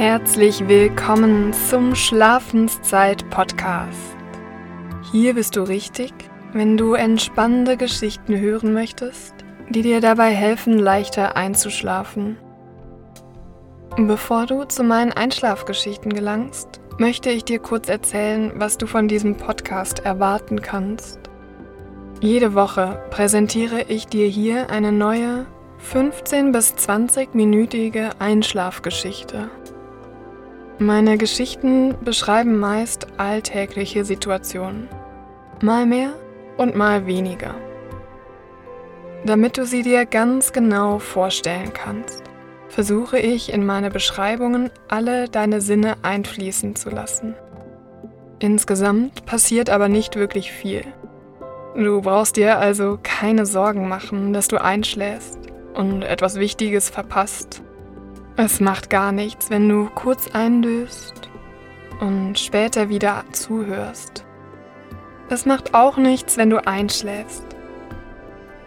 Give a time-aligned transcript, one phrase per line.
[0.00, 4.16] Herzlich willkommen zum Schlafenszeit-Podcast.
[5.12, 6.14] Hier bist du richtig,
[6.54, 9.34] wenn du entspannende Geschichten hören möchtest,
[9.68, 12.38] die dir dabei helfen, leichter einzuschlafen.
[13.98, 19.36] Bevor du zu meinen Einschlafgeschichten gelangst, möchte ich dir kurz erzählen, was du von diesem
[19.36, 21.20] Podcast erwarten kannst.
[22.22, 25.44] Jede Woche präsentiere ich dir hier eine neue
[25.76, 29.50] 15 bis 20-minütige Einschlafgeschichte.
[30.80, 34.88] Meine Geschichten beschreiben meist alltägliche Situationen,
[35.62, 36.14] mal mehr
[36.56, 37.54] und mal weniger,
[39.24, 42.24] damit du sie dir ganz genau vorstellen kannst
[42.70, 47.34] versuche ich in meine Beschreibungen alle deine Sinne einfließen zu lassen.
[48.38, 50.84] Insgesamt passiert aber nicht wirklich viel.
[51.74, 55.38] Du brauchst dir also keine Sorgen machen, dass du einschläfst
[55.74, 57.62] und etwas Wichtiges verpasst.
[58.42, 61.28] Es macht gar nichts, wenn du kurz eindöst
[62.00, 64.24] und später wieder zuhörst.
[65.28, 67.44] Es macht auch nichts, wenn du einschläfst.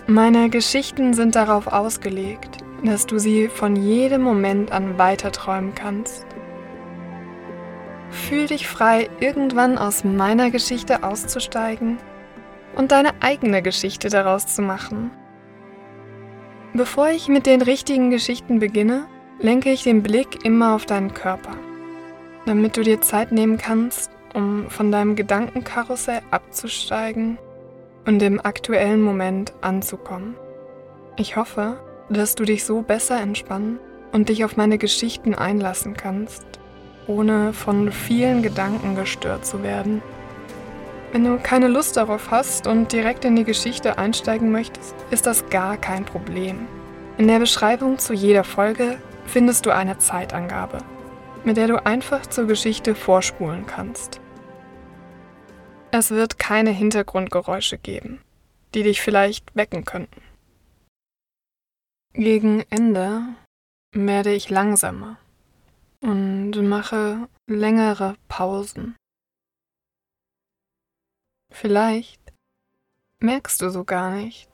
[0.05, 6.27] Meine Geschichten sind darauf ausgelegt, dass du sie von jedem Moment an weiterträumen kannst.
[8.11, 11.97] Fühl dich frei, irgendwann aus meiner Geschichte auszusteigen
[12.75, 15.09] und deine eigene Geschichte daraus zu machen.
[16.75, 19.07] Bevor ich mit den richtigen Geschichten beginne,
[19.43, 21.51] lenke ich den Blick immer auf deinen Körper,
[22.45, 27.37] damit du dir Zeit nehmen kannst, um von deinem Gedankenkarussell abzusteigen
[28.05, 30.35] und im aktuellen Moment anzukommen.
[31.17, 31.77] Ich hoffe,
[32.09, 33.79] dass du dich so besser entspannen
[34.13, 36.45] und dich auf meine Geschichten einlassen kannst,
[37.05, 40.01] ohne von vielen Gedanken gestört zu werden.
[41.11, 45.49] Wenn du keine Lust darauf hast und direkt in die Geschichte einsteigen möchtest, ist das
[45.49, 46.65] gar kein Problem.
[47.17, 50.79] In der Beschreibung zu jeder Folge findest du eine Zeitangabe,
[51.43, 54.21] mit der du einfach zur Geschichte vorspulen kannst.
[55.91, 58.21] Es wird keine Hintergrundgeräusche geben,
[58.73, 60.21] die dich vielleicht wecken könnten.
[62.13, 63.23] Gegen Ende
[63.91, 65.17] werde ich langsamer
[66.01, 68.95] und mache längere Pausen.
[71.51, 72.21] Vielleicht
[73.19, 74.49] merkst du so gar nicht,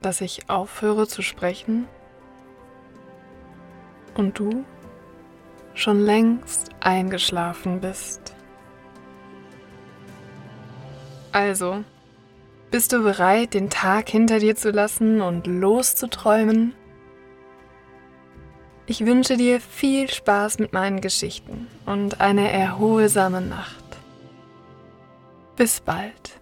[0.00, 1.88] dass ich aufhöre zu sprechen
[4.14, 4.64] und du
[5.74, 8.34] schon längst eingeschlafen bist.
[11.32, 11.82] Also,
[12.70, 16.74] bist du bereit, den Tag hinter dir zu lassen und loszuträumen?
[18.86, 23.84] Ich wünsche dir viel Spaß mit meinen Geschichten und eine erholsame Nacht.
[25.56, 26.41] Bis bald.